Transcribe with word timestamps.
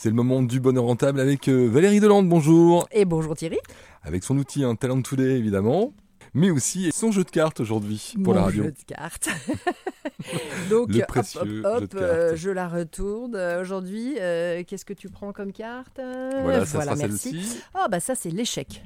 C'est 0.00 0.10
le 0.10 0.14
moment 0.14 0.42
du 0.44 0.60
bonheur 0.60 0.84
rentable 0.84 1.18
avec 1.18 1.48
euh, 1.48 1.66
Valérie 1.68 1.98
Delande, 1.98 2.28
bonjour. 2.28 2.86
Et 2.92 3.04
bonjour 3.04 3.34
Thierry. 3.34 3.58
Avec 4.04 4.22
son 4.22 4.38
outil, 4.38 4.62
un 4.62 4.76
Talent 4.76 5.02
Today 5.02 5.36
évidemment, 5.36 5.92
mais 6.34 6.50
aussi 6.52 6.92
son 6.92 7.10
jeu 7.10 7.24
de 7.24 7.30
cartes 7.30 7.58
aujourd'hui 7.58 8.14
pour 8.22 8.32
Mon 8.32 8.38
la 8.38 8.44
radio. 8.44 8.62
jeu 8.62 8.70
de 8.70 8.84
cartes. 8.94 9.28
Donc, 10.70 10.90
Le 10.90 11.00
hop, 11.00 11.06
précieux 11.08 11.62
hop, 11.64 11.82
hop, 11.82 11.94
euh, 11.96 12.36
je 12.36 12.48
la 12.48 12.68
retourne. 12.68 13.34
Euh, 13.34 13.60
Aujourd'hui, 13.60 14.14
euh, 14.20 14.62
qu'est-ce 14.64 14.84
que 14.84 14.92
tu 14.92 15.08
prends 15.08 15.32
comme 15.32 15.50
carte 15.50 15.98
Voilà, 15.98 16.64
ça 16.64 16.80
sera 16.80 16.94
merci. 16.94 17.58
Ah, 17.74 17.88
bah 17.90 17.98
ça, 17.98 18.14
c'est 18.14 18.30
l'échec. 18.30 18.84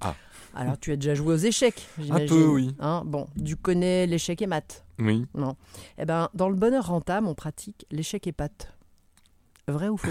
Ah. 0.00 0.16
Alors, 0.56 0.80
tu 0.80 0.90
as 0.90 0.96
déjà 0.96 1.14
joué 1.14 1.34
aux 1.34 1.38
échecs, 1.38 1.86
j'imagine. 1.96 2.26
peu, 2.28 2.46
oui. 2.46 2.74
Hein, 2.80 3.02
bon, 3.06 3.28
tu 3.44 3.54
connais 3.54 4.08
l'échec 4.08 4.42
et 4.42 4.48
maths. 4.48 4.84
Oui. 4.98 5.26
Non. 5.36 5.54
Eh 5.96 6.04
ben, 6.04 6.28
dans 6.34 6.48
le 6.48 6.56
bonheur 6.56 6.88
rentable, 6.88 7.28
on 7.28 7.34
pratique 7.34 7.86
l'échec 7.92 8.26
et 8.26 8.32
pattes. 8.32 8.73
Vrai 9.68 9.88
ou 9.88 9.96
faux? 9.96 10.08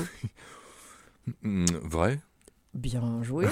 Hmm, 1.44 1.66
vrai 1.84 2.20
Bien 2.74 3.22
joué, 3.22 3.46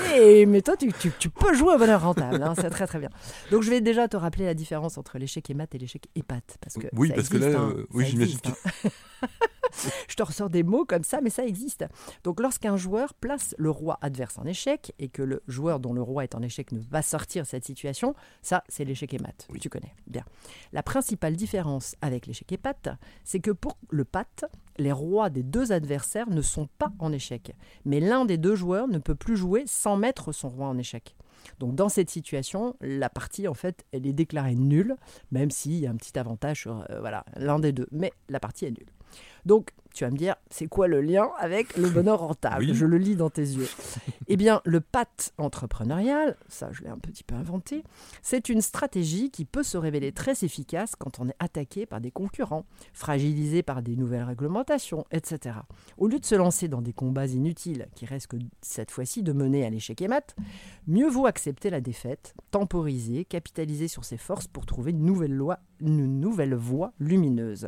mais 0.47 0.63
toi 0.63 0.75
tu, 0.75 0.91
tu- 0.93 1.11
tu 1.19 1.29
peux 1.29 1.53
jouer 1.53 1.75
au 1.75 1.77
bonheur 1.77 2.01
rentable, 2.01 2.41
hein, 2.41 2.53
c'est 2.55 2.71
très 2.71 2.87
très 2.87 2.97
bien. 2.97 3.09
Donc 3.51 3.61
je 3.61 3.69
vais 3.69 3.79
déjà 3.79 4.07
te 4.07 4.17
rappeler 4.17 4.45
la 4.45 4.55
différence 4.55 4.97
entre 4.97 5.19
l'échec 5.19 5.47
et 5.47 5.53
maths 5.53 5.75
et 5.75 5.77
l'échec 5.77 6.07
et 6.15 6.23
pattes. 6.23 6.57
Parce 6.59 6.75
que 6.77 6.87
Oui, 6.93 7.09
ça 7.09 7.13
parce 7.13 7.29
que 7.29 7.37
là, 7.37 7.47
hein, 7.59 7.73
euh, 7.77 7.85
oui, 7.93 8.07
j'imagine 8.07 8.39
hein. 8.45 8.89
te 10.21 10.27
ressors 10.27 10.49
des 10.49 10.61
mots 10.63 10.85
comme 10.85 11.03
ça, 11.03 11.19
mais 11.21 11.31
ça 11.31 11.45
existe. 11.45 11.85
Donc 12.23 12.39
lorsqu'un 12.39 12.77
joueur 12.77 13.13
place 13.15 13.55
le 13.57 13.71
roi 13.71 13.97
adverse 14.01 14.37
en 14.37 14.45
échec 14.45 14.93
et 14.99 15.09
que 15.09 15.23
le 15.23 15.41
joueur 15.47 15.79
dont 15.79 15.93
le 15.93 16.01
roi 16.01 16.23
est 16.23 16.35
en 16.35 16.41
échec 16.43 16.71
ne 16.71 16.79
va 16.79 17.01
sortir 17.01 17.45
cette 17.45 17.65
situation, 17.65 18.13
ça 18.41 18.63
c'est 18.69 18.85
l'échec 18.85 19.13
et 19.13 19.17
Oui. 19.49 19.59
tu 19.59 19.69
connais. 19.69 19.95
Bien. 20.07 20.23
La 20.73 20.83
principale 20.83 21.35
différence 21.35 21.95
avec 22.01 22.27
l'échec 22.27 22.51
et 22.51 22.57
pattes, 22.57 22.89
c'est 23.23 23.39
que 23.39 23.51
pour 23.51 23.77
le 23.89 24.05
patte, 24.05 24.45
les 24.77 24.91
rois 24.91 25.29
des 25.29 25.43
deux 25.43 25.71
adversaires 25.71 26.29
ne 26.29 26.41
sont 26.41 26.67
pas 26.77 26.91
en 26.99 27.11
échec, 27.11 27.55
mais 27.83 27.99
l'un 27.99 28.25
des 28.25 28.37
deux 28.37 28.55
joueurs 28.55 28.87
ne 28.87 28.99
peut 28.99 29.15
plus 29.15 29.35
jouer 29.37 29.63
sans 29.65 29.97
mettre 29.97 30.31
son 30.31 30.49
roi 30.49 30.67
en 30.67 30.77
échec. 30.77 31.15
Donc 31.59 31.73
dans 31.73 31.89
cette 31.89 32.11
situation, 32.11 32.75
la 32.81 33.09
partie 33.09 33.47
en 33.47 33.55
fait, 33.55 33.83
elle 33.91 34.05
est 34.05 34.13
déclarée 34.13 34.53
nulle, 34.55 34.95
même 35.31 35.49
s'il 35.49 35.79
y 35.79 35.87
a 35.87 35.89
un 35.89 35.95
petit 35.95 36.17
avantage 36.19 36.61
sur 36.61 36.85
euh, 36.91 36.99
voilà 36.99 37.25
l'un 37.35 37.57
des 37.57 37.71
deux, 37.71 37.87
mais 37.91 38.13
la 38.29 38.39
partie 38.39 38.65
est 38.65 38.71
nulle. 38.71 38.89
Donc 39.45 39.71
tu 39.93 40.05
vas 40.05 40.09
me 40.09 40.17
dire, 40.17 40.35
c'est 40.49 40.67
quoi 40.67 40.87
le 40.87 41.01
lien 41.01 41.29
avec 41.37 41.75
le 41.75 41.89
bonheur 41.89 42.19
rentable 42.19 42.65
Oui. 42.65 42.73
Je 42.73 42.85
le 42.85 42.97
lis 42.97 43.15
dans 43.15 43.29
tes 43.29 43.41
yeux. 43.41 43.67
eh 44.27 44.37
bien, 44.37 44.61
le 44.63 44.79
pacte 44.79 45.33
entrepreneurial, 45.37 46.37
ça 46.47 46.69
je 46.71 46.83
l'ai 46.83 46.89
un 46.89 46.97
petit 46.97 47.23
peu 47.23 47.35
inventé, 47.35 47.83
c'est 48.21 48.49
une 48.49 48.61
stratégie 48.61 49.31
qui 49.31 49.45
peut 49.45 49.63
se 49.63 49.77
révéler 49.77 50.11
très 50.11 50.43
efficace 50.43 50.95
quand 50.95 51.19
on 51.19 51.27
est 51.27 51.35
attaqué 51.39 51.85
par 51.85 51.99
des 51.99 52.11
concurrents, 52.11 52.65
fragilisé 52.93 53.63
par 53.63 53.81
des 53.81 53.95
nouvelles 53.95 54.23
réglementations, 54.23 55.05
etc. 55.11 55.55
Au 55.97 56.07
lieu 56.07 56.19
de 56.19 56.25
se 56.25 56.35
lancer 56.35 56.67
dans 56.67 56.81
des 56.81 56.93
combats 56.93 57.25
inutiles 57.25 57.87
qui 57.95 58.05
risquent 58.05 58.37
cette 58.61 58.91
fois-ci 58.91 59.23
de 59.23 59.33
mener 59.33 59.65
à 59.65 59.69
l'échec 59.69 60.01
et 60.01 60.07
mat, 60.07 60.35
mieux 60.87 61.09
vaut 61.09 61.25
accepter 61.25 61.69
la 61.69 61.81
défaite, 61.81 62.33
temporiser, 62.51 63.25
capitaliser 63.25 63.87
sur 63.87 64.05
ses 64.05 64.17
forces 64.17 64.47
pour 64.47 64.65
trouver 64.65 64.91
une 64.91 65.03
nouvelle, 65.03 65.33
loi, 65.33 65.59
une 65.81 66.19
nouvelle 66.19 66.55
voie 66.55 66.93
lumineuse. 66.99 67.67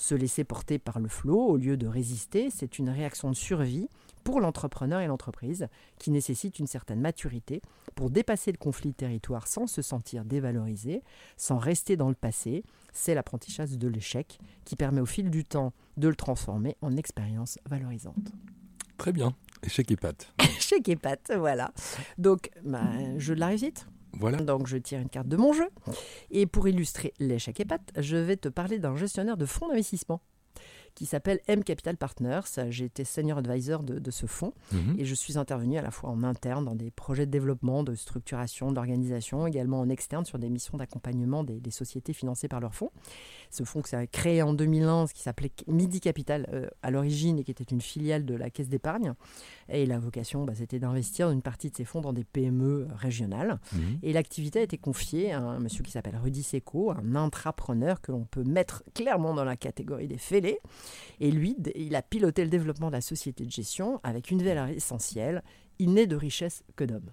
Se 0.00 0.14
laisser 0.14 0.44
porter 0.44 0.78
par 0.78 0.98
le 0.98 1.08
flot 1.08 1.38
au 1.38 1.58
lieu 1.58 1.76
de 1.76 1.86
résister, 1.86 2.48
c'est 2.48 2.78
une 2.78 2.88
réaction 2.88 3.28
de 3.28 3.34
survie 3.34 3.86
pour 4.24 4.40
l'entrepreneur 4.40 5.02
et 5.02 5.06
l'entreprise 5.06 5.68
qui 5.98 6.10
nécessite 6.10 6.58
une 6.58 6.66
certaine 6.66 7.02
maturité 7.02 7.60
pour 7.96 8.08
dépasser 8.08 8.50
le 8.50 8.56
conflit 8.56 8.92
de 8.92 8.94
territoire 8.94 9.46
sans 9.46 9.66
se 9.66 9.82
sentir 9.82 10.24
dévalorisé, 10.24 11.02
sans 11.36 11.58
rester 11.58 11.98
dans 11.98 12.08
le 12.08 12.14
passé. 12.14 12.64
C'est 12.94 13.14
l'apprentissage 13.14 13.76
de 13.76 13.88
l'échec 13.88 14.38
qui 14.64 14.74
permet 14.74 15.02
au 15.02 15.06
fil 15.06 15.28
du 15.28 15.44
temps 15.44 15.74
de 15.98 16.08
le 16.08 16.16
transformer 16.16 16.78
en 16.80 16.96
expérience 16.96 17.58
valorisante. 17.68 18.32
Très 18.96 19.12
bien. 19.12 19.34
Échec 19.62 19.90
et 19.90 19.96
pâte. 19.96 20.32
Échec 20.56 20.88
et 20.88 20.96
patte, 20.96 21.30
voilà. 21.36 21.72
Donc, 22.16 22.50
bah, 22.64 23.18
jeu 23.18 23.34
de 23.34 23.40
la 23.40 23.48
réussite. 23.48 23.86
Voilà. 24.20 24.38
Donc, 24.38 24.66
je 24.66 24.76
tire 24.76 25.00
une 25.00 25.08
carte 25.08 25.28
de 25.28 25.36
mon 25.36 25.52
jeu. 25.52 25.68
Et 26.30 26.46
pour 26.46 26.68
illustrer 26.68 27.14
l'échec 27.18 27.58
et 27.58 27.64
patte, 27.64 27.90
je 27.96 28.16
vais 28.16 28.36
te 28.36 28.48
parler 28.48 28.78
d'un 28.78 28.96
gestionnaire 28.96 29.36
de 29.36 29.46
fonds 29.46 29.68
d'investissement 29.68 30.20
qui 30.94 31.06
s'appelle 31.06 31.40
M 31.46 31.64
Capital 31.64 31.96
Partners. 31.96 32.40
J'ai 32.68 32.84
été 32.86 33.04
senior 33.04 33.38
advisor 33.38 33.82
de, 33.82 33.98
de 33.98 34.10
ce 34.10 34.26
fonds 34.26 34.52
Mhm. 34.72 34.96
et 34.98 35.04
je 35.04 35.14
suis 35.14 35.38
intervenu 35.38 35.78
à 35.78 35.82
la 35.82 35.90
fois 35.90 36.10
en 36.10 36.22
interne 36.22 36.64
dans 36.64 36.74
des 36.74 36.90
projets 36.90 37.26
de 37.26 37.30
développement, 37.30 37.82
de 37.82 37.94
structuration, 37.94 38.72
d'organisation, 38.72 39.46
également 39.46 39.80
en 39.80 39.88
externe 39.88 40.24
sur 40.24 40.38
des 40.38 40.48
missions 40.50 40.76
d'accompagnement 40.78 41.44
des, 41.44 41.60
des 41.60 41.70
sociétés 41.70 42.12
financées 42.12 42.48
par 42.48 42.60
leurs 42.60 42.74
fonds. 42.74 42.90
Ce 43.50 43.64
fonds 43.64 43.82
que 43.82 43.88
ça 43.88 43.98
a 43.98 44.06
créé 44.06 44.42
en 44.42 44.52
2001, 44.54 45.06
ce 45.08 45.14
qui 45.14 45.22
s'appelait 45.22 45.50
Midi 45.66 46.00
Capital 46.00 46.46
euh, 46.52 46.68
à 46.82 46.90
l'origine 46.90 47.38
et 47.38 47.44
qui 47.44 47.50
était 47.50 47.64
une 47.64 47.80
filiale 47.80 48.24
de 48.24 48.34
la 48.34 48.50
Caisse 48.50 48.68
d'épargne. 48.68 49.14
Et 49.68 49.86
la 49.86 49.98
vocation, 49.98 50.44
bah, 50.44 50.54
c'était 50.54 50.78
d'investir 50.78 51.30
une 51.30 51.42
partie 51.42 51.70
de 51.70 51.76
ces 51.76 51.84
fonds 51.84 52.00
dans 52.00 52.12
des 52.12 52.24
PME 52.24 52.88
régionales. 52.94 53.58
Mhm. 53.72 53.98
Et 54.02 54.12
l'activité 54.12 54.60
a 54.60 54.62
été 54.62 54.78
confiée 54.78 55.32
à 55.32 55.40
un 55.40 55.58
monsieur 55.60 55.82
qui 55.82 55.90
s'appelle 55.90 56.16
Rudy 56.16 56.42
Seco, 56.42 56.90
un 56.92 57.14
intrapreneur 57.16 58.00
que 58.00 58.12
l'on 58.12 58.24
peut 58.24 58.44
mettre 58.44 58.82
clairement 58.94 59.34
dans 59.34 59.44
la 59.44 59.56
catégorie 59.56 60.08
des 60.08 60.18
fêlés. 60.18 60.58
Et 61.20 61.30
lui, 61.30 61.56
il 61.74 61.94
a 61.94 62.02
piloté 62.02 62.42
le 62.42 62.50
développement 62.50 62.88
de 62.88 62.94
la 62.94 63.00
société 63.00 63.44
de 63.44 63.50
gestion 63.50 64.00
avec 64.02 64.30
une 64.30 64.42
valeur 64.42 64.68
essentielle, 64.68 65.42
il 65.78 65.92
n'est 65.92 66.06
de 66.06 66.16
richesse 66.16 66.62
que 66.76 66.84
d'homme. 66.84 67.10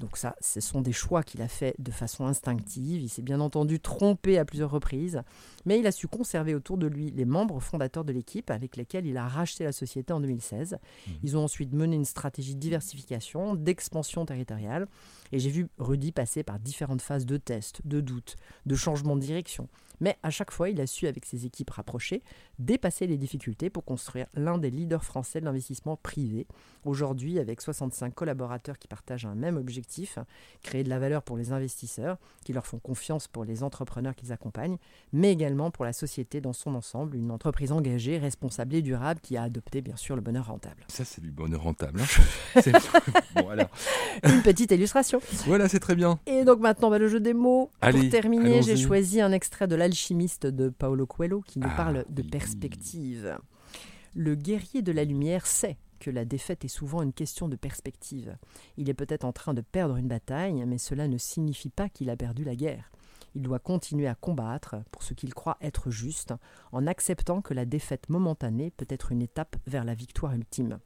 Donc 0.00 0.16
ça, 0.16 0.34
ce 0.40 0.60
sont 0.60 0.80
des 0.80 0.92
choix 0.92 1.22
qu'il 1.22 1.40
a 1.40 1.48
fait 1.48 1.74
de 1.78 1.92
façon 1.92 2.26
instinctive. 2.26 3.00
Il 3.00 3.08
s'est 3.08 3.22
bien 3.22 3.40
entendu 3.40 3.78
trompé 3.78 4.38
à 4.38 4.44
plusieurs 4.44 4.70
reprises, 4.70 5.22
mais 5.64 5.78
il 5.78 5.86
a 5.86 5.92
su 5.92 6.08
conserver 6.08 6.54
autour 6.54 6.78
de 6.78 6.88
lui 6.88 7.10
les 7.10 7.24
membres 7.24 7.60
fondateurs 7.60 8.04
de 8.04 8.12
l'équipe 8.12 8.50
avec 8.50 8.76
lesquels 8.76 9.06
il 9.06 9.16
a 9.16 9.28
racheté 9.28 9.62
la 9.62 9.72
société 9.72 10.12
en 10.12 10.20
2016. 10.20 10.78
Ils 11.22 11.36
ont 11.36 11.44
ensuite 11.44 11.72
mené 11.72 11.94
une 11.94 12.04
stratégie 12.04 12.56
de 12.56 12.60
diversification, 12.60 13.54
d'expansion 13.54 14.26
territoriale. 14.26 14.88
Et 15.30 15.38
j'ai 15.38 15.50
vu 15.50 15.68
Rudy 15.78 16.10
passer 16.10 16.42
par 16.42 16.58
différentes 16.58 17.02
phases 17.02 17.24
de 17.24 17.36
tests, 17.36 17.80
de 17.84 18.00
doutes, 18.00 18.36
de 18.66 18.74
changement 18.74 19.14
de 19.14 19.20
direction. 19.20 19.68
Mais 20.00 20.16
à 20.22 20.30
chaque 20.30 20.50
fois, 20.50 20.68
il 20.70 20.80
a 20.80 20.86
su, 20.86 21.06
avec 21.06 21.24
ses 21.24 21.46
équipes 21.46 21.70
rapprochées, 21.70 22.22
dépasser 22.58 23.06
les 23.06 23.16
difficultés 23.16 23.70
pour 23.70 23.84
construire 23.84 24.26
l'un 24.34 24.58
des 24.58 24.70
leaders 24.70 25.04
français 25.04 25.40
de 25.40 25.44
l'investissement 25.44 25.96
privé. 25.96 26.46
Aujourd'hui, 26.84 27.38
avec 27.38 27.60
65 27.60 28.14
collaborateurs 28.14 28.78
qui 28.78 28.88
partagent 28.88 29.24
un 29.26 29.34
même 29.34 29.56
objectif, 29.56 30.18
créer 30.62 30.84
de 30.84 30.88
la 30.90 30.98
valeur 30.98 31.22
pour 31.22 31.36
les 31.36 31.52
investisseurs, 31.52 32.18
qui 32.44 32.52
leur 32.52 32.66
font 32.66 32.78
confiance 32.78 33.26
pour 33.28 33.44
les 33.44 33.62
entrepreneurs 33.62 34.14
qu'ils 34.14 34.32
accompagnent, 34.32 34.76
mais 35.12 35.32
également 35.32 35.70
pour 35.70 35.84
la 35.84 35.92
société 35.92 36.40
dans 36.40 36.52
son 36.52 36.74
ensemble, 36.74 37.16
une 37.16 37.30
entreprise 37.30 37.72
engagée, 37.72 38.18
responsable 38.18 38.74
et 38.74 38.82
durable 38.82 39.20
qui 39.22 39.36
a 39.36 39.42
adopté 39.44 39.80
bien 39.80 39.96
sûr 39.96 40.14
le 40.16 40.20
bonheur 40.22 40.46
rentable. 40.46 40.84
Ça, 40.88 41.04
c'est 41.04 41.20
du 41.22 41.30
bonheur 41.30 41.62
rentable. 41.62 42.00
hein. 42.00 42.60
Bon, 43.34 43.48
alors. 43.48 43.68
Une 44.24 44.42
petite 44.42 44.70
illustration. 44.70 45.20
Voilà, 45.46 45.68
c'est 45.68 45.80
très 45.80 45.94
bien. 45.96 46.20
Et 46.26 46.44
donc 46.44 46.60
maintenant, 46.60 46.90
bah, 46.90 46.98
le 46.98 47.08
jeu 47.08 47.18
des 47.20 47.34
mots. 47.34 47.70
Allez, 47.80 48.00
Pour 48.02 48.10
terminer, 48.10 48.62
j'ai 48.62 48.76
choisi 48.76 49.20
un 49.20 49.32
extrait 49.32 49.66
de 49.66 49.74
L'alchimiste 49.84 50.46
de 50.46 50.70
Paolo 50.70 51.04
Coelho 51.04 51.42
qui 51.42 51.58
nous 51.58 51.68
Ah, 51.70 51.76
parle 51.76 52.06
de 52.08 52.22
perspective. 52.22 53.38
Le 54.14 54.34
guerrier 54.34 54.80
de 54.80 54.92
la 54.92 55.04
lumière 55.04 55.46
sait 55.46 55.76
que 56.00 56.10
la 56.10 56.24
défaite 56.24 56.64
est 56.64 56.68
souvent 56.68 57.02
une 57.02 57.12
question 57.12 57.50
de 57.50 57.56
perspective. 57.56 58.38
Il 58.78 58.88
est 58.88 58.94
peut-être 58.94 59.26
en 59.26 59.34
train 59.34 59.52
de 59.52 59.60
perdre 59.60 59.96
une 59.96 60.08
bataille, 60.08 60.64
mais 60.66 60.78
cela 60.78 61.06
ne 61.06 61.18
signifie 61.18 61.68
pas 61.68 61.90
qu'il 61.90 62.08
a 62.08 62.16
perdu 62.16 62.44
la 62.44 62.56
guerre. 62.56 62.90
Il 63.34 63.42
doit 63.42 63.58
continuer 63.58 64.06
à 64.06 64.14
combattre 64.14 64.76
pour 64.90 65.02
ce 65.02 65.12
qu'il 65.12 65.34
croit 65.34 65.58
être 65.60 65.90
juste, 65.90 66.32
en 66.72 66.86
acceptant 66.86 67.42
que 67.42 67.52
la 67.52 67.66
défaite 67.66 68.08
momentanée 68.08 68.70
peut 68.70 68.86
être 68.88 69.12
une 69.12 69.20
étape 69.20 69.56
vers 69.66 69.84
la 69.84 69.92
victoire 69.92 70.32
ultime. 70.32 70.78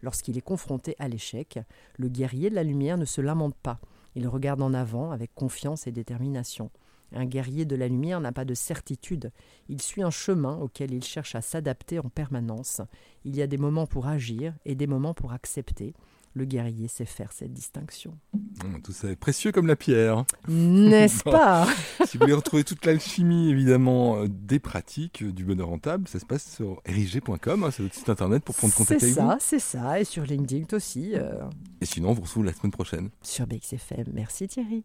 Lorsqu'il 0.00 0.38
est 0.38 0.42
confronté 0.42 0.94
à 1.00 1.08
l'échec, 1.08 1.58
le 1.96 2.08
guerrier 2.08 2.50
de 2.50 2.54
la 2.54 2.62
lumière 2.62 2.98
ne 2.98 3.04
se 3.04 3.20
lamente 3.20 3.56
pas. 3.56 3.80
Il 4.14 4.28
regarde 4.28 4.62
en 4.62 4.74
avant 4.74 5.10
avec 5.10 5.34
confiance 5.34 5.88
et 5.88 5.92
détermination. 5.92 6.70
Un 7.14 7.26
guerrier 7.26 7.64
de 7.64 7.76
la 7.76 7.88
lumière 7.88 8.20
n'a 8.20 8.32
pas 8.32 8.44
de 8.44 8.54
certitude. 8.54 9.30
Il 9.68 9.80
suit 9.80 10.02
un 10.02 10.10
chemin 10.10 10.56
auquel 10.58 10.92
il 10.92 11.04
cherche 11.04 11.34
à 11.34 11.40
s'adapter 11.40 11.98
en 12.00 12.08
permanence. 12.08 12.80
Il 13.24 13.36
y 13.36 13.42
a 13.42 13.46
des 13.46 13.58
moments 13.58 13.86
pour 13.86 14.06
agir 14.08 14.52
et 14.64 14.74
des 14.74 14.86
moments 14.86 15.14
pour 15.14 15.32
accepter. 15.32 15.94
Le 16.36 16.44
guerrier 16.46 16.88
sait 16.88 17.04
faire 17.04 17.30
cette 17.30 17.52
distinction. 17.52 18.18
Hum, 18.64 18.82
Tout 18.82 18.90
ça 18.90 19.08
est 19.08 19.14
précieux 19.14 19.52
comme 19.52 19.68
la 19.68 19.76
pierre. 19.76 20.24
N'est-ce 20.48 21.22
pas? 21.22 21.64
Si 22.06 22.16
vous 22.18 22.22
voulez 22.22 22.32
retrouver 22.34 22.64
toute 22.64 22.84
l'alchimie, 22.84 23.50
évidemment, 23.50 24.16
euh, 24.16 24.26
des 24.28 24.58
pratiques 24.58 25.22
euh, 25.22 25.30
du 25.30 25.44
bonheur 25.44 25.68
rentable, 25.68 26.08
ça 26.08 26.18
se 26.18 26.26
passe 26.26 26.56
sur 26.56 26.82
erigé.com, 26.86 27.62
hein, 27.62 27.70
c'est 27.70 27.84
notre 27.84 27.94
site 27.94 28.08
internet 28.08 28.42
pour 28.42 28.56
prendre 28.56 28.74
contact 28.74 28.98
C'est 29.00 29.06
avec 29.16 29.22
vous. 29.22 29.30
ça, 29.30 29.36
c'est 29.38 29.60
ça. 29.60 30.00
Et 30.00 30.04
sur 30.04 30.24
LinkedIn 30.24 30.76
aussi, 30.76 31.12
euh, 31.14 31.44
Et 31.80 31.86
sinon, 31.86 32.08
on 32.10 32.14
vous 32.14 32.22
retrouve 32.22 32.44
la 32.44 32.52
semaine 32.52 32.72
prochaine. 32.72 33.10
sur 33.22 33.46
BXFM. 33.46 34.06
Merci 34.12 34.48
Thierry. 34.48 34.82